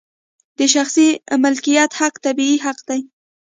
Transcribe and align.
د 0.57 0.59
شخصي 0.73 1.07
مالکیت 1.43 1.91
حق 1.99 2.15
طبیعي 2.25 2.57
حق 2.65 2.79
دی. 2.87 3.01